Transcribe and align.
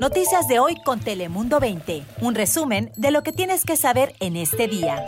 Noticias 0.00 0.46
de 0.46 0.58
hoy 0.58 0.76
con 0.84 1.00
Telemundo 1.00 1.58
20. 1.58 2.04
Un 2.20 2.34
resumen 2.34 2.92
de 2.96 3.10
lo 3.10 3.22
que 3.22 3.32
tienes 3.32 3.64
que 3.64 3.76
saber 3.76 4.14
en 4.20 4.36
este 4.36 4.68
día. 4.68 5.02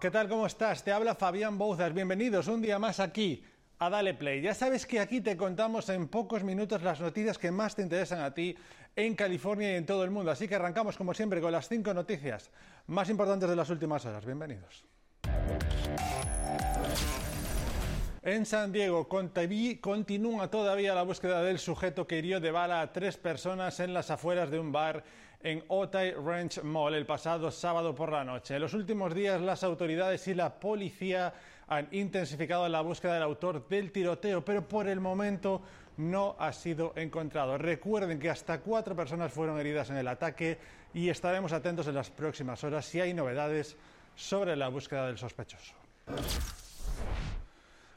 ¿Qué 0.00 0.10
tal? 0.10 0.28
¿Cómo 0.28 0.46
estás? 0.46 0.84
Te 0.84 0.92
habla 0.92 1.14
Fabián 1.14 1.56
Bouzas. 1.56 1.94
Bienvenidos 1.94 2.48
un 2.48 2.60
día 2.60 2.78
más 2.78 3.00
aquí 3.00 3.42
a 3.78 3.88
Dale 3.88 4.12
Play. 4.12 4.42
Ya 4.42 4.54
sabes 4.54 4.84
que 4.84 5.00
aquí 5.00 5.22
te 5.22 5.36
contamos 5.36 5.88
en 5.88 6.08
pocos 6.08 6.44
minutos 6.44 6.82
las 6.82 7.00
noticias 7.00 7.38
que 7.38 7.50
más 7.50 7.74
te 7.74 7.82
interesan 7.82 8.20
a 8.20 8.34
ti 8.34 8.54
en 8.94 9.14
California 9.14 9.72
y 9.72 9.76
en 9.76 9.86
todo 9.86 10.04
el 10.04 10.10
mundo. 10.10 10.30
Así 10.30 10.46
que 10.46 10.56
arrancamos 10.56 10.98
como 10.98 11.14
siempre 11.14 11.40
con 11.40 11.52
las 11.52 11.68
cinco 11.68 11.94
noticias 11.94 12.50
más 12.88 13.08
importantes 13.08 13.48
de 13.48 13.56
las 13.56 13.70
últimas 13.70 14.04
horas. 14.04 14.26
Bienvenidos. 14.26 14.84
En 18.24 18.46
San 18.46 18.70
Diego 18.70 19.08
continúa 19.08 20.48
todavía 20.48 20.94
la 20.94 21.02
búsqueda 21.02 21.42
del 21.42 21.58
sujeto 21.58 22.06
que 22.06 22.18
hirió 22.18 22.40
de 22.40 22.52
bala 22.52 22.80
a 22.80 22.92
tres 22.92 23.16
personas 23.16 23.80
en 23.80 23.92
las 23.92 24.12
afueras 24.12 24.48
de 24.48 24.60
un 24.60 24.70
bar 24.70 25.02
en 25.42 25.64
Otay 25.66 26.12
Ranch 26.12 26.62
Mall 26.62 26.94
el 26.94 27.04
pasado 27.04 27.50
sábado 27.50 27.94
por 27.94 28.12
la 28.12 28.22
noche. 28.22 28.54
En 28.54 28.60
los 28.60 28.74
últimos 28.74 29.12
días 29.12 29.40
las 29.40 29.64
autoridades 29.64 30.28
y 30.28 30.34
la 30.34 30.60
policía 30.60 31.34
han 31.66 31.88
intensificado 31.90 32.68
la 32.68 32.80
búsqueda 32.80 33.14
del 33.14 33.24
autor 33.24 33.68
del 33.68 33.90
tiroteo, 33.90 34.44
pero 34.44 34.68
por 34.68 34.86
el 34.86 35.00
momento 35.00 35.62
no 35.96 36.36
ha 36.38 36.52
sido 36.52 36.92
encontrado. 36.96 37.58
Recuerden 37.58 38.18
que 38.18 38.30
hasta 38.30 38.60
cuatro 38.60 38.94
personas 38.94 39.32
fueron 39.32 39.58
heridas 39.58 39.90
en 39.90 39.96
el 39.96 40.06
ataque 40.06 40.58
y 40.94 41.08
estaremos 41.08 41.52
atentos 41.52 41.88
en 41.88 41.96
las 41.96 42.10
próximas 42.10 42.62
horas 42.62 42.86
si 42.86 43.00
hay 43.00 43.14
novedades 43.14 43.76
sobre 44.14 44.56
la 44.56 44.68
búsqueda 44.68 45.06
del 45.06 45.18
sospechoso. 45.18 45.74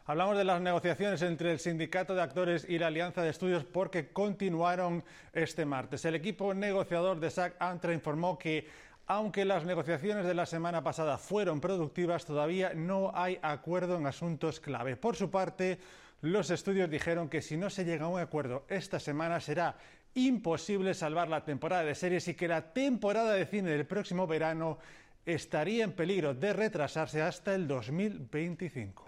Hablamos 0.07 0.37
de 0.37 0.43
las 0.43 0.61
negociaciones 0.61 1.23
entre 1.23 1.51
el 1.51 1.59
Sindicato 1.59 2.13
de 2.13 2.21
Actores 2.21 2.65
y 2.69 2.77
la 2.77 2.87
Alianza 2.87 3.23
de 3.23 3.29
Estudios 3.29 3.63
porque 3.63 4.09
continuaron 4.09 5.03
este 5.33 5.65
martes. 5.65 6.05
El 6.05 6.13
equipo 6.13 6.53
negociador 6.53 7.19
de 7.19 7.31
SAC 7.31 7.55
ANTRA 7.59 7.91
informó 7.91 8.37
que 8.37 8.67
aunque 9.07 9.45
las 9.45 9.65
negociaciones 9.65 10.25
de 10.25 10.33
la 10.35 10.45
semana 10.45 10.83
pasada 10.83 11.17
fueron 11.17 11.59
productivas, 11.59 12.25
todavía 12.25 12.73
no 12.75 13.11
hay 13.15 13.39
acuerdo 13.41 13.97
en 13.97 14.05
asuntos 14.05 14.59
clave. 14.59 14.95
Por 14.95 15.15
su 15.15 15.31
parte, 15.31 15.79
los 16.21 16.49
estudios 16.49 16.89
dijeron 16.89 17.29
que 17.29 17.41
si 17.41 17.57
no 17.57 17.69
se 17.69 17.85
llega 17.85 18.05
a 18.05 18.09
un 18.09 18.19
acuerdo 18.19 18.65
esta 18.67 18.99
semana 18.99 19.39
será 19.39 19.75
imposible 20.15 20.93
salvar 20.93 21.29
la 21.29 21.43
temporada 21.43 21.83
de 21.83 21.93
series 21.93 22.27
y 22.27 22.35
que 22.35 22.47
la 22.47 22.73
temporada 22.73 23.33
de 23.33 23.45
cine 23.45 23.71
del 23.71 23.85
próximo 23.85 24.25
verano 24.27 24.77
estaría 25.25 25.83
en 25.83 25.91
peligro 25.93 26.33
de 26.33 26.53
retrasarse 26.53 27.21
hasta 27.21 27.55
el 27.55 27.67
2025. 27.67 29.05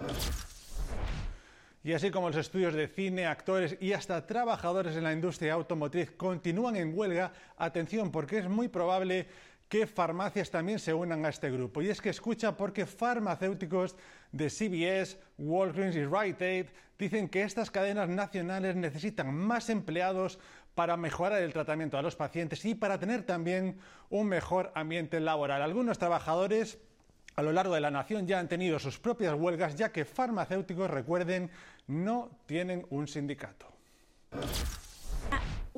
Y 1.84 1.94
así 1.94 2.12
como 2.12 2.28
los 2.28 2.38
estudios 2.38 2.74
de 2.74 2.88
cine, 2.88 3.26
actores 3.26 3.78
y 3.80 3.94
hasta 3.94 4.26
trabajadores 4.26 4.96
en 4.98 5.04
la 5.04 5.14
industria 5.14 5.54
automotriz 5.54 6.12
continúan 6.12 6.76
en 6.76 6.98
huelga, 6.98 7.32
atención 7.58 8.12
porque 8.12 8.40
es 8.40 8.50
muy 8.50 8.68
probable 8.68 9.28
que 9.70 9.86
farmacias 9.86 10.50
también 10.50 10.80
se 10.80 10.94
unan 10.94 11.26
a 11.26 11.30
este 11.30 11.52
grupo. 11.52 11.82
Y 11.82 11.90
es 11.90 12.02
que 12.02 12.10
escucha 12.10 12.58
porque 12.58 12.86
farmacéuticos 12.86 13.96
de 14.32 14.50
CBS, 14.50 15.20
Walgreens 15.38 15.96
y 15.96 16.06
Rite 16.06 16.46
Aid 16.46 16.66
dicen 16.98 17.30
que 17.30 17.44
estas 17.44 17.72
cadenas 17.72 18.10
nacionales 18.10 18.76
necesitan 18.76 19.34
más 19.34 19.70
empleados 19.70 20.40
para 20.76 20.98
mejorar 20.98 21.42
el 21.42 21.54
tratamiento 21.54 21.98
a 21.98 22.02
los 22.02 22.16
pacientes 22.16 22.64
y 22.66 22.76
para 22.76 23.00
tener 23.00 23.24
también 23.24 23.78
un 24.10 24.28
mejor 24.28 24.72
ambiente 24.76 25.20
laboral. 25.20 25.62
Algunos 25.62 25.98
trabajadores 25.98 26.80
a 27.36 27.44
lo 27.44 27.52
largo 27.52 27.76
de 27.76 27.82
la 27.82 27.92
nación 27.92 28.26
ya 28.26 28.40
han 28.40 28.48
tenido 28.48 28.80
sus 28.80 29.00
propias 29.00 29.36
huelgas, 29.36 29.76
ya 29.76 29.92
que 29.92 30.06
farmacéuticos, 30.06 30.90
recuerden, 30.90 31.52
no 31.86 32.32
tienen 32.48 32.86
un 32.90 33.08
sindicato. 33.08 33.68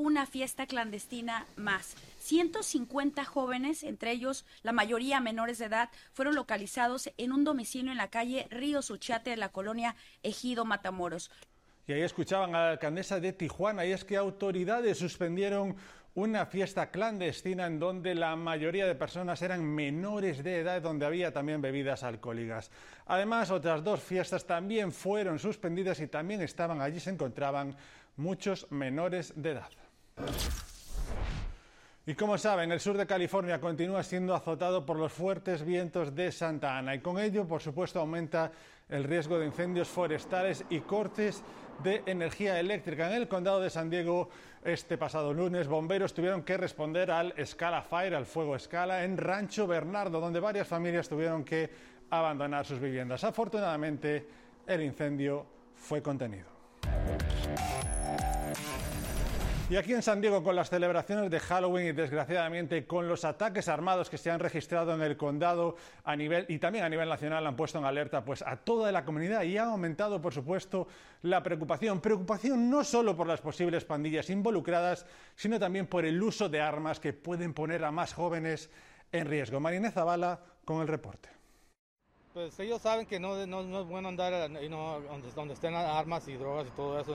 Una 0.02 0.25
fiesta 0.25 0.66
clandestina 0.66 1.45
más. 1.58 1.98
150 2.20 3.26
jóvenes, 3.26 3.83
entre 3.83 4.11
ellos 4.11 4.45
la 4.64 4.71
mayoría 4.71 5.20
menores 5.20 5.58
de 5.58 5.65
edad, 5.65 5.89
fueron 6.14 6.36
localizados 6.36 7.11
en 7.17 7.33
un 7.33 7.43
domicilio 7.43 7.92
en 7.92 7.98
la 7.98 8.08
calle 8.08 8.48
Río 8.49 8.82
Suchate 8.82 9.32
de 9.32 9.36
la 9.36 9.49
colonia 9.49 9.98
Ejido 10.23 10.64
Matamoros. 10.64 11.30
Y 11.86 11.92
ahí 11.92 12.02
escuchaban 12.02 12.55
a 12.55 12.60
la 12.60 12.70
alcaldesa 12.71 13.20
de 13.20 13.33
Tijuana 13.33 13.86
y 13.86 13.92
es 13.92 14.05
que 14.05 14.15
autoridades 14.15 14.99
suspendieron 14.99 15.76
una 16.16 16.45
fiesta 16.45 16.92
clandestina 16.92 17.67
en 17.67 17.77
donde 17.77 18.16
la 18.16 18.37
mayoría 18.37 18.87
de 18.87 18.95
personas 18.95 19.42
eran 19.42 19.66
menores 19.66 20.45
de 20.45 20.60
edad, 20.60 20.81
donde 20.81 21.05
había 21.05 21.33
también 21.33 21.61
bebidas 21.61 22.04
alcohólicas. 22.04 22.71
Además, 23.05 23.52
otras 23.52 23.83
dos 23.83 24.02
fiestas 24.02 24.48
también 24.48 24.93
fueron 24.93 25.39
suspendidas 25.39 25.99
y 25.99 26.08
también 26.08 26.42
estaban 26.42 26.80
allí, 26.80 27.02
se 27.02 27.10
encontraban 27.10 27.76
muchos 28.16 28.71
menores 28.71 29.33
de 29.36 29.52
edad. 29.52 29.70
Y 32.05 32.15
como 32.15 32.39
saben, 32.39 32.71
el 32.71 32.80
sur 32.80 32.97
de 32.97 33.05
California 33.05 33.61
continúa 33.61 34.02
siendo 34.02 34.33
azotado 34.33 34.83
por 34.83 34.97
los 34.97 35.13
fuertes 35.13 35.63
vientos 35.63 36.15
de 36.15 36.31
Santa 36.31 36.75
Ana 36.75 36.95
y 36.95 37.02
con 37.02 37.19
ello, 37.19 37.47
por 37.47 37.61
supuesto, 37.61 37.99
aumenta 37.99 38.52
el 38.89 39.03
riesgo 39.03 39.37
de 39.37 39.45
incendios 39.45 39.87
forestales 39.87 40.65
y 40.71 40.80
cortes 40.80 41.43
de 41.83 42.02
energía 42.07 42.59
eléctrica. 42.59 43.07
En 43.07 43.13
el 43.13 43.27
condado 43.27 43.61
de 43.61 43.69
San 43.69 43.91
Diego, 43.91 44.30
este 44.63 44.97
pasado 44.97 45.33
lunes, 45.33 45.67
bomberos 45.67 46.13
tuvieron 46.15 46.41
que 46.41 46.57
responder 46.57 47.11
al 47.11 47.33
Scala 47.45 47.83
Fire, 47.83 48.15
al 48.15 48.25
fuego 48.25 48.55
escala, 48.55 49.03
en 49.03 49.15
Rancho 49.15 49.67
Bernardo, 49.67 50.19
donde 50.19 50.39
varias 50.39 50.67
familias 50.67 51.07
tuvieron 51.07 51.43
que 51.43 51.69
abandonar 52.09 52.65
sus 52.65 52.80
viviendas. 52.80 53.23
Afortunadamente, 53.23 54.25
el 54.65 54.81
incendio 54.81 55.45
fue 55.75 56.01
contenido. 56.01 56.47
Y 59.69 59.75
aquí 59.75 59.93
en 59.93 60.02
San 60.02 60.19
Diego, 60.19 60.43
con 60.43 60.55
las 60.55 60.71
celebraciones 60.71 61.30
de 61.30 61.39
Halloween 61.39 61.89
y 61.89 61.91
desgraciadamente 61.91 62.87
con 62.87 63.07
los 63.07 63.23
ataques 63.23 63.67
armados 63.67 64.09
que 64.09 64.17
se 64.17 64.31
han 64.31 64.39
registrado 64.39 64.95
en 64.95 65.02
el 65.03 65.15
condado 65.15 65.75
a 66.03 66.15
nivel 66.15 66.47
y 66.49 66.57
también 66.57 66.85
a 66.85 66.89
nivel 66.89 67.07
nacional 67.07 67.45
han 67.45 67.55
puesto 67.55 67.77
en 67.77 67.85
alerta 67.85 68.25
pues 68.25 68.41
a 68.41 68.57
toda 68.57 68.91
la 68.91 69.05
comunidad 69.05 69.43
y 69.43 69.59
ha 69.59 69.65
aumentado, 69.65 70.19
por 70.19 70.33
supuesto, 70.33 70.87
la 71.21 71.43
preocupación. 71.43 72.02
Preocupación 72.02 72.67
no 72.67 72.83
solo 72.83 73.15
por 73.15 73.27
las 73.27 73.41
posibles 73.41 73.85
pandillas 73.85 74.31
involucradas, 74.31 75.05
sino 75.35 75.59
también 75.59 75.86
por 75.86 76.03
el 76.03 76.19
uso 76.19 76.49
de 76.49 76.59
armas 76.59 76.99
que 76.99 77.13
pueden 77.13 77.53
poner 77.53 77.86
a 77.86 77.91
más 77.91 78.15
jóvenes 78.15 78.71
en 79.11 79.27
riesgo. 79.27 79.59
Marinés 79.59 79.93
Zavala 79.93 80.39
con 80.65 80.81
el 80.81 80.87
reporte. 80.87 81.30
Pues 82.33 82.59
ellos 82.59 82.81
saben 82.81 83.05
que 83.05 83.19
no, 83.19 83.37
es 83.37 83.87
bueno 83.87 84.09
andar 84.09 84.49
donde, 84.49 85.53
estén 85.53 85.75
armas 85.75 86.27
y 86.27 86.33
drogas 86.33 86.65
y 86.65 86.71
todo 86.71 86.99
eso 86.99 87.13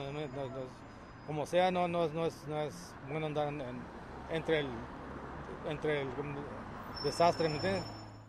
como 1.25 1.45
sea, 1.45 1.71
no, 1.71 1.87
no, 1.87 2.07
no, 2.09 2.25
es, 2.25 2.47
no 2.47 2.61
es 2.61 2.93
bueno 3.09 3.25
andar 3.25 3.53
entre, 4.31 4.59
el, 4.59 4.67
entre 5.67 6.01
el 6.01 6.09
desastre, 7.03 7.49
¿me 7.49 7.55
entiendes? 7.55 7.83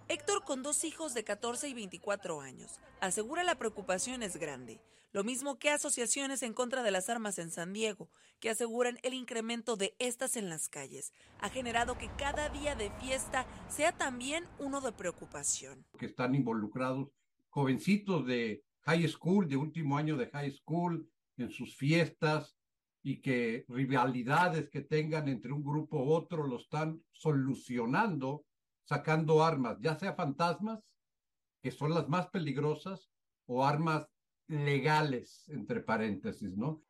Héctor, 0.08 0.44
con 0.44 0.62
dos 0.62 0.84
hijos 0.84 1.14
de 1.14 1.24
14 1.24 1.68
y 1.68 1.74
24 1.74 2.40
años, 2.40 2.78
asegura 3.00 3.42
la 3.42 3.56
preocupación 3.56 4.22
es 4.22 4.36
grande, 4.36 4.80
lo 5.12 5.24
mismo 5.24 5.58
que 5.58 5.70
asociaciones 5.70 6.42
en 6.42 6.52
contra 6.52 6.82
de 6.82 6.90
las 6.90 7.08
armas 7.08 7.38
en 7.38 7.50
San 7.50 7.72
Diego, 7.72 8.08
que 8.38 8.50
aseguran 8.50 8.98
el 9.02 9.14
incremento 9.14 9.76
de 9.76 9.96
estas 9.98 10.36
en 10.36 10.48
las 10.48 10.68
calles, 10.68 11.12
ha 11.40 11.48
generado 11.48 11.98
que 11.98 12.10
cada 12.16 12.48
día 12.50 12.74
de 12.76 12.90
fiesta 13.00 13.46
sea 13.68 13.92
también 13.92 14.44
uno 14.58 14.80
de 14.80 14.92
preocupación. 14.92 15.84
Que 15.98 16.06
están 16.06 16.34
involucrados 16.34 17.08
jovencitos 17.48 18.26
de 18.26 18.62
high 18.82 19.08
school, 19.08 19.48
de 19.48 19.56
último 19.56 19.96
año 19.96 20.16
de 20.16 20.28
high 20.28 20.52
school, 20.52 21.10
en 21.36 21.50
sus 21.50 21.76
fiestas, 21.76 22.55
y 23.06 23.20
que 23.20 23.64
rivalidades 23.68 24.68
que 24.68 24.80
tengan 24.80 25.28
entre 25.28 25.52
un 25.52 25.62
grupo 25.62 26.02
u 26.02 26.10
otro 26.10 26.44
lo 26.44 26.56
están 26.56 27.00
solucionando 27.12 28.44
sacando 28.82 29.44
armas, 29.44 29.78
ya 29.80 29.96
sea 29.96 30.14
fantasmas, 30.14 30.80
que 31.62 31.70
son 31.70 31.94
las 31.94 32.08
más 32.08 32.26
peligrosas, 32.30 33.08
o 33.46 33.64
armas 33.64 34.08
legales, 34.48 35.48
entre 35.50 35.82
paréntesis, 35.82 36.56
¿no? 36.56 36.82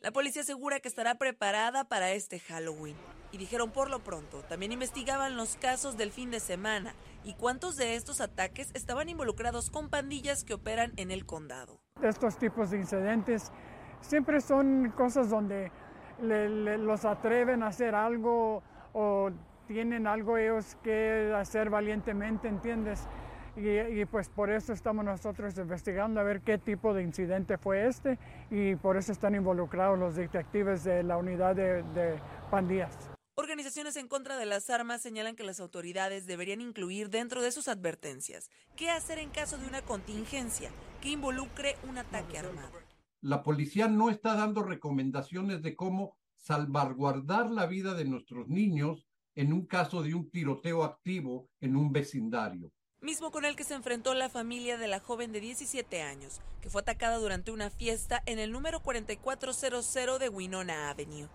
La 0.00 0.12
policía 0.12 0.42
asegura 0.42 0.78
que 0.78 0.86
estará 0.86 1.16
preparada 1.16 1.88
para 1.88 2.12
este 2.12 2.38
Halloween. 2.38 2.94
Y 3.32 3.38
dijeron 3.38 3.72
por 3.72 3.90
lo 3.90 3.98
pronto, 3.98 4.42
también 4.44 4.70
investigaban 4.70 5.36
los 5.36 5.56
casos 5.56 5.96
del 5.96 6.12
fin 6.12 6.30
de 6.30 6.38
semana 6.38 6.94
y 7.24 7.34
cuántos 7.34 7.74
de 7.76 7.96
estos 7.96 8.20
ataques 8.20 8.70
estaban 8.74 9.08
involucrados 9.08 9.70
con 9.70 9.90
pandillas 9.90 10.44
que 10.44 10.54
operan 10.54 10.92
en 10.96 11.10
el 11.10 11.26
condado. 11.26 11.80
Estos 12.00 12.38
tipos 12.38 12.70
de 12.70 12.78
incidentes 12.78 13.50
siempre 14.00 14.40
son 14.40 14.92
cosas 14.96 15.30
donde 15.30 15.70
los 16.20 17.04
atreven 17.04 17.62
a 17.62 17.68
hacer 17.68 17.94
algo 17.94 18.62
o 18.92 19.30
tienen 19.66 20.06
algo 20.06 20.38
ellos 20.38 20.76
que 20.82 21.32
hacer 21.36 21.70
valientemente, 21.70 22.48
¿entiendes? 22.48 23.06
Y, 23.56 24.04
pues 24.04 24.28
por 24.28 24.50
eso 24.50 24.72
estamos 24.72 25.04
nosotros 25.04 25.58
investigando 25.58 26.20
a 26.20 26.22
ver 26.22 26.42
qué 26.42 26.58
tipo 26.58 26.94
de 26.94 27.02
incidente 27.02 27.58
fue 27.58 27.88
este 27.88 28.16
y 28.50 28.76
por 28.76 28.96
eso 28.96 29.10
están 29.10 29.34
involucrados 29.34 29.98
los 29.98 30.14
detectives 30.14 30.84
de 30.84 31.02
la 31.02 31.16
unidad 31.16 31.56
de, 31.56 31.82
de 31.82 32.20
pandillas. 32.52 32.96
Organizaciones 33.34 33.96
en 33.96 34.06
contra 34.06 34.36
de 34.36 34.46
las 34.46 34.70
armas 34.70 35.00
señalan 35.00 35.34
que 35.34 35.42
las 35.42 35.58
autoridades 35.58 36.26
deberían 36.26 36.60
incluir 36.60 37.10
dentro 37.10 37.42
de 37.42 37.50
sus 37.50 37.66
advertencias 37.68 38.48
qué 38.76 38.90
hacer 38.90 39.18
en 39.18 39.30
caso 39.30 39.58
de 39.58 39.66
una 39.66 39.82
contingencia 39.82 40.70
que 41.00 41.10
involucre 41.10 41.76
un 41.88 41.98
ataque 41.98 42.38
armado. 42.38 42.87
La 43.20 43.42
policía 43.42 43.88
no 43.88 44.10
está 44.10 44.34
dando 44.34 44.62
recomendaciones 44.62 45.62
de 45.62 45.74
cómo 45.74 46.16
salvaguardar 46.36 47.50
la 47.50 47.66
vida 47.66 47.94
de 47.94 48.04
nuestros 48.04 48.48
niños 48.48 49.06
en 49.34 49.52
un 49.52 49.66
caso 49.66 50.02
de 50.02 50.14
un 50.14 50.30
tiroteo 50.30 50.84
activo 50.84 51.48
en 51.60 51.76
un 51.76 51.92
vecindario 51.92 52.72
mismo 53.00 53.30
con 53.30 53.44
el 53.44 53.56
que 53.56 53.64
se 53.64 53.74
enfrentó 53.74 54.14
la 54.14 54.28
familia 54.28 54.76
de 54.76 54.88
la 54.88 55.00
joven 55.00 55.32
de 55.32 55.40
17 55.40 56.02
años, 56.02 56.40
que 56.60 56.70
fue 56.70 56.80
atacada 56.80 57.18
durante 57.18 57.50
una 57.50 57.70
fiesta 57.70 58.22
en 58.26 58.38
el 58.38 58.52
número 58.52 58.80
4400 58.80 60.18
de 60.18 60.28
Winona 60.28 60.90
Avenue. 60.90 61.28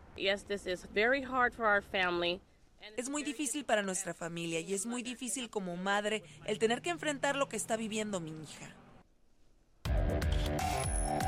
Es 2.97 3.09
muy 3.09 3.23
difícil 3.23 3.63
para 3.63 3.81
nuestra 3.81 4.13
familia 4.13 4.59
y 4.59 4.73
es 4.73 4.85
muy 4.85 5.03
difícil 5.03 5.49
como 5.49 5.77
madre 5.77 6.23
el 6.45 6.59
tener 6.59 6.81
que 6.81 6.89
enfrentar 6.89 7.37
lo 7.37 7.47
que 7.47 7.55
está 7.55 7.77
viviendo 7.77 8.19
mi 8.19 8.31
hija. 8.43 8.75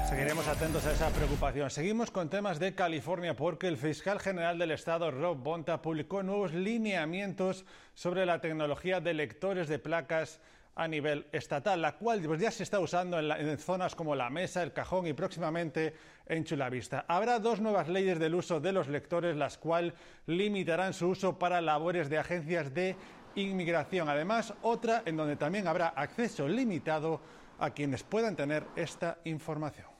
Seguiremos 0.09 0.47
atentos 0.47 0.85
a 0.85 0.91
esa 0.91 1.09
preocupación. 1.09 1.69
Seguimos 1.71 2.11
con 2.11 2.29
temas 2.29 2.59
de 2.59 2.75
California 2.75 3.35
porque 3.35 3.67
el 3.67 3.75
fiscal 3.75 4.19
general 4.19 4.59
del 4.59 4.69
estado, 4.69 5.09
Rob 5.09 5.37
Bonta, 5.37 5.81
publicó 5.81 6.21
nuevos 6.21 6.53
lineamientos 6.53 7.65
sobre 7.95 8.25
la 8.27 8.39
tecnología 8.39 9.01
de 9.01 9.15
lectores 9.15 9.67
de 9.67 9.79
placas 9.79 10.39
a 10.75 10.87
nivel 10.87 11.25
estatal, 11.31 11.81
la 11.81 11.95
cual 11.97 12.21
pues, 12.21 12.39
ya 12.39 12.51
se 12.51 12.61
está 12.61 12.79
usando 12.79 13.19
en, 13.19 13.57
zonas 13.57 13.95
como 13.95 14.15
La 14.15 14.29
Mesa, 14.29 14.61
El 14.61 14.73
Cajón 14.73 15.07
y 15.07 15.13
próximamente 15.13 15.95
en 16.27 16.43
Chulavista. 16.43 17.05
Habrá 17.07 17.39
dos 17.39 17.59
nuevas 17.59 17.89
leyes 17.89 18.19
del 18.19 18.35
uso 18.35 18.59
de 18.59 18.73
los 18.73 18.87
lectores, 18.87 19.35
las 19.35 19.57
cuales 19.57 19.93
limitarán 20.27 20.93
su 20.93 21.07
uso 21.07 21.39
para 21.39 21.61
labores 21.61 22.09
de 22.09 22.19
agencias 22.19 22.71
de 22.75 22.95
inmigración. 23.33 24.07
Además, 24.07 24.53
otra 24.61 25.01
en 25.03 25.17
donde 25.17 25.35
también 25.35 25.67
habrá 25.67 25.87
acceso 25.87 26.47
limitado 26.47 27.21
a 27.57 27.71
quienes 27.71 28.03
puedan 28.03 28.35
tener 28.35 28.65
esta 28.75 29.17
información. 29.23 29.94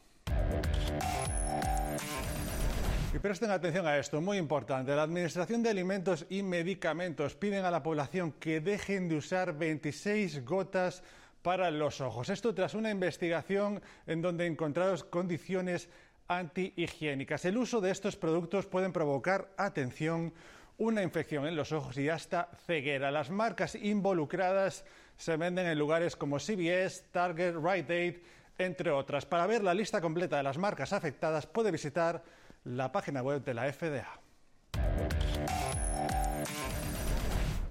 Y 3.16 3.20
presten 3.20 3.50
atención 3.50 3.88
a 3.88 3.98
esto, 3.98 4.20
muy 4.20 4.38
importante. 4.38 4.94
La 4.94 5.04
Administración 5.04 5.64
de 5.64 5.70
Alimentos 5.70 6.26
y 6.30 6.44
Medicamentos 6.44 7.34
piden 7.34 7.64
a 7.64 7.72
la 7.72 7.82
población 7.82 8.34
que 8.34 8.60
dejen 8.60 9.08
de 9.08 9.16
usar 9.16 9.58
26 9.58 10.44
gotas 10.44 11.02
para 11.42 11.72
los 11.72 12.02
ojos. 12.02 12.28
Esto 12.28 12.54
tras 12.54 12.74
una 12.74 12.92
investigación 12.92 13.82
en 14.06 14.22
donde 14.22 14.46
encontraron 14.46 15.00
condiciones 15.10 15.88
antihigiénicas. 16.28 17.46
El 17.46 17.56
uso 17.56 17.80
de 17.80 17.92
estos 17.92 18.18
productos 18.18 18.66
pueden 18.66 18.92
provocar, 18.92 19.48
atención, 19.56 20.34
una 20.78 21.02
infección 21.02 21.48
en 21.48 21.56
los 21.56 21.72
ojos 21.72 21.98
y 21.98 22.10
hasta 22.10 22.50
ceguera. 22.68 23.12
Las 23.12 23.30
marcas 23.30 23.76
involucradas 23.76 24.84
se 25.16 25.38
venden 25.38 25.68
en 25.68 25.80
lugares 25.80 26.18
como 26.18 26.38
CVS, 26.38 27.06
Target, 27.14 27.56
Rite 27.56 27.94
Aid, 27.94 28.16
entre 28.58 28.92
otras. 28.92 29.26
Para 29.26 29.48
ver 29.48 29.64
la 29.64 29.74
lista 29.74 30.02
completa 30.02 30.36
de 30.36 30.44
las 30.44 30.58
marcas 30.58 30.92
afectadas 30.92 31.48
puede 31.48 31.72
visitar 31.72 32.22
la 32.66 32.92
página 32.92 33.22
web 33.22 33.44
de 33.44 33.54
la 33.54 33.72
FDA. 33.72 34.20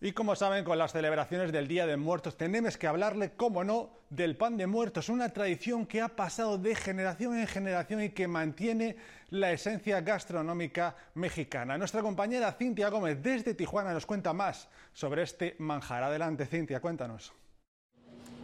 Y 0.00 0.12
como 0.12 0.36
saben, 0.36 0.64
con 0.64 0.76
las 0.76 0.92
celebraciones 0.92 1.50
del 1.50 1.66
Día 1.66 1.86
de 1.86 1.96
Muertos 1.96 2.36
tenemos 2.36 2.76
que 2.76 2.86
hablarle, 2.86 3.32
como 3.32 3.64
no, 3.64 3.90
del 4.10 4.36
pan 4.36 4.58
de 4.58 4.66
muertos, 4.66 5.08
una 5.08 5.30
tradición 5.30 5.86
que 5.86 6.02
ha 6.02 6.08
pasado 6.08 6.58
de 6.58 6.74
generación 6.74 7.38
en 7.38 7.46
generación 7.46 8.02
y 8.02 8.10
que 8.10 8.28
mantiene 8.28 8.96
la 9.30 9.50
esencia 9.50 10.02
gastronómica 10.02 10.94
mexicana. 11.14 11.78
Nuestra 11.78 12.02
compañera 12.02 12.52
Cintia 12.52 12.90
Gómez 12.90 13.22
desde 13.22 13.54
Tijuana 13.54 13.94
nos 13.94 14.04
cuenta 14.04 14.34
más 14.34 14.68
sobre 14.92 15.22
este 15.22 15.56
manjar. 15.58 16.02
Adelante, 16.02 16.44
Cintia, 16.44 16.80
cuéntanos. 16.80 17.32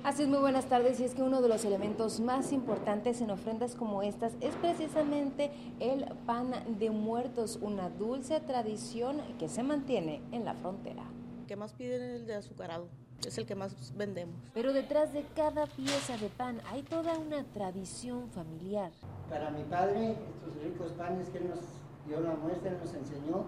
Así 0.03 0.23
es, 0.23 0.29
muy 0.29 0.39
buenas 0.39 0.67
tardes. 0.67 0.99
Y 1.01 1.05
es 1.05 1.15
que 1.15 1.23
uno 1.23 1.43
de 1.43 1.49
los 1.49 1.65
elementos 1.65 2.21
más 2.21 2.53
importantes 2.53 3.21
en 3.21 3.31
ofrendas 3.31 3.75
como 3.75 4.03
estas 4.03 4.33
es 4.41 4.55
precisamente 4.57 5.51
el 5.79 6.05
pan 6.27 6.53
de 6.79 6.91
muertos, 6.91 7.59
una 7.61 7.91
dulce 7.91 8.41
tradición 8.41 9.21
que 9.39 9.49
se 9.49 9.63
mantiene 9.63 10.23
en 10.33 10.45
la 10.45 10.55
frontera 10.55 11.05
que 11.51 11.57
más 11.57 11.73
piden 11.73 12.01
es 12.01 12.21
el 12.21 12.27
de 12.29 12.37
azucarado, 12.37 12.87
es 13.27 13.37
el 13.37 13.45
que 13.45 13.57
más 13.57 13.93
vendemos. 13.97 14.37
Pero 14.55 14.73
detrás 14.73 15.13
de 15.13 15.25
cada 15.35 15.67
pieza 15.67 16.17
de 16.17 16.29
pan 16.29 16.61
hay 16.71 16.85
toda 16.85 17.19
una 17.19 17.43
tradición 17.43 18.31
familiar. 18.31 18.93
Para 19.29 19.51
mi 19.51 19.65
padre, 19.65 20.13
estos 20.13 20.63
ricos 20.63 20.93
panes 20.93 21.29
que 21.31 21.39
él 21.39 21.49
nos 21.49 21.59
dio 22.07 22.21
la 22.21 22.37
muestra, 22.37 22.71
nos 22.71 22.95
enseñó, 22.95 23.47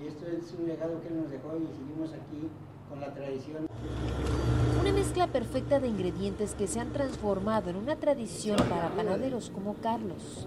y 0.00 0.06
esto 0.06 0.26
es 0.26 0.50
un 0.58 0.66
legado 0.66 0.98
que 1.02 1.08
él 1.08 1.20
nos 1.20 1.30
dejó 1.30 1.58
y 1.58 1.66
seguimos 1.76 2.14
aquí 2.14 2.48
con 2.88 3.02
la 3.02 3.12
tradición. 3.12 3.66
Una 4.86 4.94
mezcla 4.94 5.26
perfecta 5.26 5.80
de 5.80 5.88
ingredientes 5.88 6.54
que 6.54 6.68
se 6.68 6.78
han 6.78 6.92
transformado 6.92 7.70
en 7.70 7.76
una 7.76 7.96
tradición 7.96 8.56
para 8.68 8.88
panaderos 8.94 9.50
como 9.50 9.74
Carlos. 9.74 10.46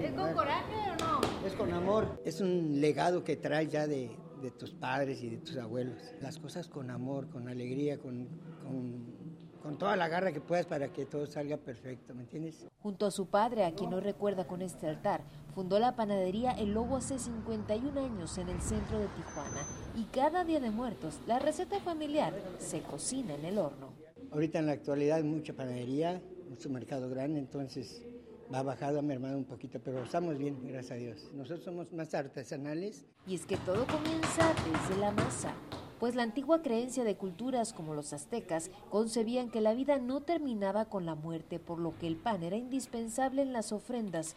¿Es 0.00 0.12
con 0.12 0.32
coraje 0.32 0.92
o 0.92 0.96
no? 0.96 1.46
Es 1.46 1.52
con 1.52 1.70
amor. 1.74 2.22
Es 2.24 2.40
un 2.40 2.80
legado 2.80 3.22
que 3.22 3.36
trae 3.36 3.68
ya 3.68 3.86
de, 3.86 4.16
de 4.40 4.50
tus 4.50 4.72
padres 4.72 5.22
y 5.22 5.28
de 5.28 5.36
tus 5.36 5.58
abuelos. 5.58 5.98
Las 6.22 6.38
cosas 6.38 6.68
con 6.68 6.90
amor, 6.90 7.28
con 7.28 7.48
alegría, 7.48 7.98
con, 7.98 8.28
con, 8.62 9.15
toda 9.74 9.96
la 9.96 10.08
garra 10.08 10.32
que 10.32 10.40
puedas 10.40 10.66
para 10.66 10.92
que 10.92 11.04
todo 11.04 11.26
salga 11.26 11.56
perfecto, 11.56 12.14
¿me 12.14 12.22
entiendes? 12.22 12.66
Junto 12.80 13.06
a 13.06 13.10
su 13.10 13.26
padre, 13.26 13.64
a 13.64 13.74
quien 13.74 13.90
no 13.90 14.00
recuerda 14.00 14.46
con 14.46 14.62
este 14.62 14.88
altar, 14.88 15.22
fundó 15.54 15.78
la 15.78 15.96
panadería 15.96 16.52
El 16.52 16.72
Lobo 16.72 16.96
hace 16.96 17.18
51 17.18 18.00
años 18.00 18.38
en 18.38 18.48
el 18.48 18.60
centro 18.60 18.98
de 18.98 19.08
Tijuana 19.08 19.66
y 19.94 20.04
cada 20.04 20.44
día 20.44 20.60
de 20.60 20.70
muertos 20.70 21.20
la 21.26 21.38
receta 21.38 21.80
familiar 21.80 22.32
se 22.58 22.80
cocina 22.82 23.34
en 23.34 23.44
el 23.44 23.58
horno. 23.58 23.92
Ahorita 24.30 24.58
en 24.58 24.66
la 24.66 24.72
actualidad 24.72 25.22
mucha 25.24 25.52
panadería, 25.52 26.22
mucho 26.48 26.70
mercado 26.70 27.08
grande, 27.08 27.38
entonces 27.38 28.02
va 28.52 28.62
bajado, 28.62 29.02
mi 29.02 29.14
hermano 29.14 29.38
un 29.38 29.44
poquito, 29.44 29.80
pero 29.82 30.02
estamos 30.02 30.38
bien, 30.38 30.58
gracias 30.62 30.92
a 30.92 30.94
Dios. 30.94 31.30
Nosotros 31.34 31.64
somos 31.64 31.92
más 31.92 32.14
artesanales. 32.14 33.04
Y 33.26 33.34
es 33.34 33.46
que 33.46 33.56
todo 33.58 33.86
comienza 33.86 34.54
desde 34.54 35.00
la 35.00 35.10
masa, 35.10 35.52
pues 35.98 36.14
la 36.14 36.22
antigua 36.22 36.62
creencia 36.62 37.04
de 37.04 37.16
culturas 37.16 37.72
como 37.72 37.94
los 37.94 38.12
aztecas 38.12 38.70
concebían 38.90 39.50
que 39.50 39.60
la 39.60 39.74
vida 39.74 39.98
no 39.98 40.20
terminaba 40.20 40.86
con 40.86 41.06
la 41.06 41.14
muerte, 41.14 41.58
por 41.58 41.78
lo 41.78 41.96
que 41.98 42.06
el 42.06 42.16
pan 42.16 42.42
era 42.42 42.56
indispensable 42.56 43.42
en 43.42 43.52
las 43.52 43.72
ofrendas. 43.72 44.34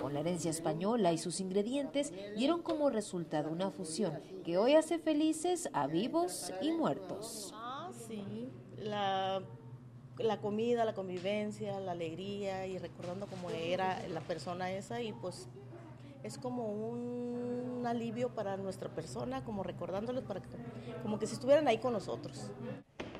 Con 0.00 0.14
la 0.14 0.20
herencia 0.20 0.50
española 0.50 1.12
y 1.12 1.18
sus 1.18 1.40
ingredientes 1.40 2.12
dieron 2.36 2.62
como 2.62 2.90
resultado 2.90 3.50
una 3.50 3.70
fusión 3.70 4.20
que 4.44 4.58
hoy 4.58 4.74
hace 4.74 4.98
felices 4.98 5.68
a 5.72 5.86
vivos 5.86 6.52
y 6.60 6.72
muertos. 6.72 7.52
Ah, 7.54 7.90
sí, 8.08 8.48
la 8.78 9.42
la 10.18 10.38
comida, 10.38 10.84
la 10.84 10.94
convivencia, 10.94 11.80
la 11.80 11.92
alegría 11.92 12.66
y 12.66 12.78
recordando 12.78 13.26
cómo 13.26 13.50
era 13.50 14.06
la 14.08 14.20
persona 14.20 14.70
esa 14.70 15.00
y 15.02 15.12
pues 15.12 15.48
es 16.22 16.38
como 16.38 16.66
un 16.68 17.51
alivio 17.86 18.34
para 18.34 18.56
nuestra 18.56 18.88
persona, 18.88 19.44
como 19.44 19.62
recordándoles 19.62 20.24
para 20.24 20.40
que, 20.40 20.48
como 21.02 21.18
que 21.18 21.26
si 21.26 21.34
estuvieran 21.34 21.68
ahí 21.68 21.78
con 21.78 21.92
nosotros. 21.92 22.50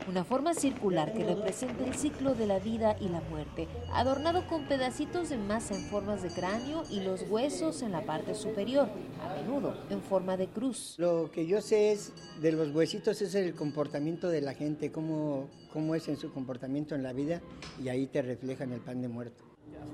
Una 0.09 0.25
forma 0.25 0.53
circular 0.55 1.13
que 1.13 1.25
representa 1.25 1.85
el 1.85 1.95
ciclo 1.95 2.35
de 2.35 2.47
la 2.47 2.59
vida 2.59 2.97
y 3.01 3.09
la 3.09 3.21
muerte, 3.21 3.69
adornado 3.93 4.47
con 4.49 4.67
pedacitos 4.67 5.29
de 5.29 5.37
masa 5.37 5.77
en 5.77 5.83
formas 5.83 6.23
de 6.23 6.31
cráneo 6.31 6.83
y 6.91 7.01
los 7.01 7.23
huesos 7.31 7.83
en 7.83 7.93
la 7.93 8.05
parte 8.05 8.35
superior, 8.35 8.89
a 9.23 9.35
menudo 9.35 9.77
en 9.91 10.03
forma 10.03 10.37
de 10.37 10.49
cruz. 10.49 10.97
Lo 10.99 11.31
que 11.31 11.47
yo 11.47 11.61
sé 11.61 11.93
es 11.93 12.13
de 12.41 12.51
los 12.51 12.75
huesitos 12.75 13.23
es 13.23 13.37
el 13.37 13.55
comportamiento 13.55 14.29
de 14.29 14.41
la 14.41 14.55
gente, 14.55 14.91
cómo, 14.91 15.49
cómo 15.73 15.95
es 15.95 16.09
en 16.09 16.17
su 16.17 16.33
comportamiento 16.33 16.97
en 16.97 17.05
la 17.05 17.13
vida 17.13 17.41
y 17.81 17.89
ahí 17.89 18.09
te 18.09 18.23
reflejan 18.23 18.73
el 18.73 18.81
pan 18.81 19.03
de 19.03 19.09
muerto. 19.09 19.52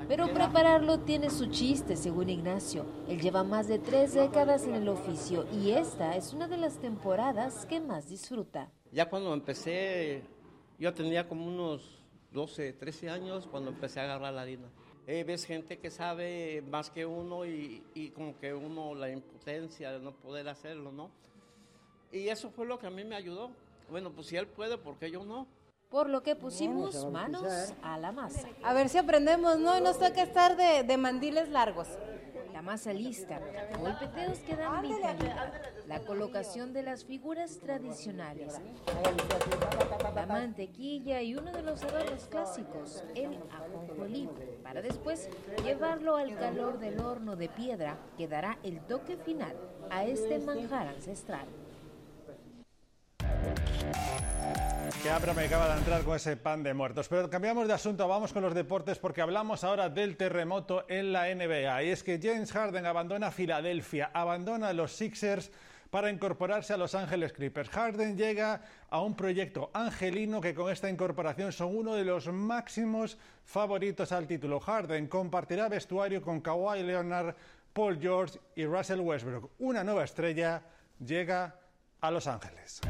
Pero 0.09 0.33
prepararlo 0.33 1.01
tiene 1.01 1.31
su 1.31 1.47
chiste, 1.47 1.97
según 1.97 2.31
Ignacio. 2.31 2.87
Él 3.09 3.21
lleva 3.21 3.45
más 3.45 3.69
de 3.69 3.79
tres 3.79 4.15
décadas 4.15 4.65
en 4.65 4.75
el 4.75 4.89
oficio 4.89 5.47
y 5.53 5.73
esta 5.73 6.17
es 6.17 6.33
una 6.33 6.49
de 6.49 6.57
las 6.57 6.79
temporadas 6.79 7.67
que 7.67 7.81
más 7.81 8.09
disfruta. 8.09 8.71
Ya 8.91 9.09
cuando 9.09 9.35
empecé, 9.35 10.23
yo 10.79 10.95
tenía 10.95 11.29
como 11.29 11.47
unos 11.47 12.03
12, 12.33 12.73
13 12.73 13.11
años 13.11 13.47
cuando 13.51 13.71
empecé 13.71 14.01
a 14.01 14.05
agarrar 14.05 14.33
la 14.33 14.43
harina. 14.43 14.69
Eh, 15.07 15.25
ves 15.25 15.45
gente 15.45 15.79
que 15.79 15.91
sabe 15.91 16.63
más 16.71 16.91
que 16.91 17.07
uno 17.07 17.47
y, 17.47 17.83
y, 17.95 18.11
como 18.11 18.39
que 18.39 18.53
uno 18.53 18.95
la 18.95 19.11
impotencia 19.11 19.91
de 19.93 20.01
no 20.01 20.13
poder 20.13 20.49
hacerlo, 20.49 20.93
¿no? 20.93 21.11
Y 22.13 22.29
eso 22.29 22.51
fue 22.51 22.67
lo 22.67 22.79
que 22.79 22.87
a 22.87 22.91
mí 22.91 23.05
me 23.05 23.17
ayudó. 23.17 23.51
Bueno, 23.91 24.11
pues 24.11 24.27
si 24.27 24.37
él 24.37 24.47
puede, 24.47 24.77
¿por 24.77 24.99
qué 24.99 25.11
yo 25.11 25.25
no? 25.25 25.47
Por 25.91 26.11
lo 26.11 26.23
que 26.23 26.37
pusimos 26.37 27.07
manos 27.11 27.73
a 27.83 27.97
la 27.99 28.13
masa. 28.13 28.47
A 28.63 28.75
ver 28.75 28.89
si 28.91 28.99
aprendemos, 28.99 29.59
¿no? 29.59 29.77
Y 29.79 29.81
nos 29.81 29.99
toca 29.99 30.23
estar 30.23 30.57
de, 30.57 30.83
de 30.83 30.97
mandiles 30.99 31.49
largos. 31.49 31.89
la 32.53 32.63
masa 32.63 32.93
lista, 32.93 33.41
golpeteos 33.79 34.41
que 34.41 34.57
dan 34.57 34.83
vitalidad, 34.83 35.53
la 35.87 36.01
colocación 36.01 36.73
de 36.73 36.83
las 36.83 37.05
figuras 37.05 37.59
tradicionales, 37.61 38.61
la 40.13 40.27
mantequilla 40.27 41.23
y 41.23 41.37
uno 41.37 41.53
de 41.53 41.63
los 41.63 41.81
adornos 41.85 42.27
clásicos, 42.27 43.05
el 43.15 43.39
ajonjolí, 43.53 44.29
para 44.65 44.83
después 44.83 45.31
llevarlo 45.65 46.17
al 46.17 46.35
calor 46.35 46.81
del 46.81 46.99
horno 46.99 47.37
de 47.37 47.49
piedra 47.49 47.97
que 48.17 48.27
dará 48.27 48.59
el 48.65 48.81
toque 48.81 49.17
final 49.17 49.55
a 49.91 50.05
este 50.05 50.41
manjar 50.41 50.89
ancestral. 50.89 51.47
Qué 55.03 55.11
hambre 55.11 55.33
me 55.33 55.45
acaba 55.45 55.73
de 55.73 55.79
entrar 55.79 56.03
con 56.03 56.17
ese 56.17 56.37
pan 56.37 56.65
de 56.65 56.75
muertos. 56.75 57.09
Pero 57.09 57.31
cambiamos 57.31 57.69
de 57.69 57.75
asunto, 57.75 58.09
vamos 58.09 58.33
con 58.33 58.43
los 58.43 58.53
deportes 58.53 58.99
porque 58.99 59.23
hablamos 59.23 59.63
ahora 59.63 59.89
del 59.89 60.17
terremoto 60.17 60.85
en 60.89 61.13
la 61.13 61.33
NBA. 61.33 61.85
Y 61.85 61.91
es 61.91 62.03
que 62.03 62.19
James 62.21 62.51
Harden 62.51 62.85
abandona 62.85 63.31
Filadelfia, 63.31 64.11
abandona 64.13 64.73
los 64.73 64.93
Sixers 64.93 65.53
para 65.91 66.11
incorporarse 66.11 66.75
a 66.75 66.77
Los 66.77 66.97
Ángeles 66.97 67.33
Clippers. 67.33 67.71
Harden 67.71 68.17
llega 68.17 68.63
a 68.91 69.01
un 69.01 69.15
proyecto 69.15 69.71
angelino 69.73 70.41
que 70.41 70.55
con 70.55 70.71
esta 70.71 70.91
incorporación 70.91 71.53
son 71.53 71.77
uno 71.77 71.95
de 71.95 72.05
los 72.05 72.27
máximos 72.27 73.19
favoritos 73.45 74.11
al 74.11 74.27
título. 74.27 74.59
Harden 74.59 75.07
compartirá 75.07 75.69
vestuario 75.69 76.21
con 76.21 76.41
Kawhi 76.41 76.83
Leonard, 76.83 77.37
Paul 77.73 77.99
George 78.01 78.39
y 78.57 78.67
Russell 78.67 79.01
Westbrook. 79.01 79.53
Una 79.61 79.85
nueva 79.85 80.05
estrella 80.05 80.61
llega 80.99 81.55
a 82.01 82.11
Los 82.11 82.27
Ángeles. 82.27 82.81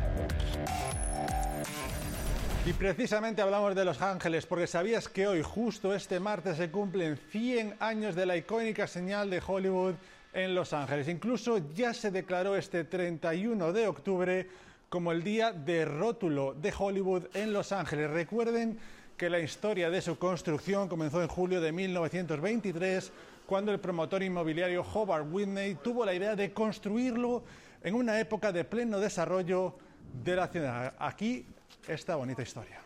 Y 2.69 2.75
precisamente 2.75 3.41
hablamos 3.41 3.75
de 3.75 3.83
Los 3.83 4.03
Ángeles 4.03 4.45
porque 4.45 4.67
sabías 4.67 5.09
que 5.09 5.27
hoy, 5.27 5.41
justo 5.41 5.95
este 5.95 6.21
martes, 6.21 6.59
se 6.59 6.71
cumplen 6.71 7.17
100 7.17 7.77
años 7.81 8.15
de 8.15 8.27
la 8.27 8.37
icónica 8.37 8.87
señal 8.87 9.31
de 9.31 9.41
Hollywood 9.41 9.95
en 10.35 10.55
Los 10.55 10.75
Ángeles. 10.75 11.09
Incluso 11.09 11.57
ya 11.73 11.95
se 11.95 12.11
declaró 12.11 12.57
este 12.57 12.85
31 12.85 13.73
de 13.73 13.89
octubre 13.89 14.47
como 14.91 15.13
el 15.13 15.25
día 15.25 15.51
de 15.51 15.87
rótulo 15.87 16.53
de 16.53 16.71
Hollywood 16.79 17.29
en 17.33 17.55
Los 17.55 17.73
Ángeles. 17.73 18.11
Recuerden 18.11 18.79
que 19.17 19.31
la 19.31 19.39
historia 19.39 19.89
de 19.89 20.03
su 20.03 20.19
construcción 20.19 20.91
comenzó 20.91 21.23
en 21.23 21.29
julio 21.29 21.63
de 21.63 21.73
1923, 21.73 23.11
cuando 23.47 23.73
el 23.73 23.81
promotor 23.81 24.23
inmobiliario 24.23 24.83
Hobart 24.83 25.27
Whitney 25.31 25.77
tuvo 25.77 26.05
la 26.05 26.13
idea 26.13 26.37
de 26.37 26.53
construirlo 26.53 27.45
en 27.83 27.95
una 27.95 28.21
época 28.21 28.53
de 28.53 28.65
pleno 28.65 29.01
desarrollo 29.01 29.79
de 30.23 30.37
la 30.37 30.49
ciudad. 30.49 30.95
Aquí 30.99 31.47
esta 31.89 32.17
bonita 32.17 32.43
historia. 32.43 32.81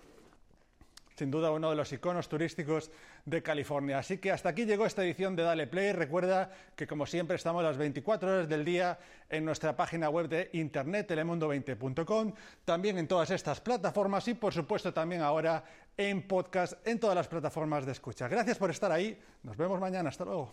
Sin 1.15 1.31
duda 1.31 1.51
uno 1.51 1.71
de 1.71 1.77
los 1.77 1.93
iconos 1.93 2.29
turísticos 2.29 2.91
de 3.27 3.43
California. 3.43 3.99
Así 3.99 4.19
que 4.19 4.33
hasta 4.33 4.49
aquí 4.49 4.65
llegó 4.65 4.87
esta 4.87 5.05
edición 5.05 5.37
de 5.37 5.43
Dale 5.43 5.67
Play. 5.67 5.93
Recuerda 5.93 6.51
que 6.75 6.87
como 6.87 7.07
siempre 7.07 7.37
estamos 7.37 7.63
las 7.63 7.77
24 7.77 8.29
horas 8.29 8.49
del 8.49 8.65
día 8.65 8.99
en 9.29 9.45
nuestra 9.45 9.77
página 9.77 10.09
web 10.09 10.29
de 10.29 10.51
internet 10.55 11.11
telemundo20.com, 11.11 12.33
también 12.65 12.99
en 12.99 13.07
todas 13.07 13.31
estas 13.31 13.61
plataformas 13.61 14.27
y 14.29 14.35
por 14.35 14.55
supuesto 14.55 14.93
también 14.93 15.21
ahora 15.21 15.63
en 15.97 16.27
podcast 16.27 16.75
en 16.87 16.99
todas 16.99 17.15
las 17.15 17.29
plataformas 17.29 17.85
de 17.85 17.93
escucha. 17.93 18.27
Gracias 18.29 18.57
por 18.57 18.71
estar 18.71 18.91
ahí. 18.91 19.19
Nos 19.43 19.57
vemos 19.57 19.79
mañana. 19.79 20.09
Hasta 20.09 20.25
luego. 20.25 20.53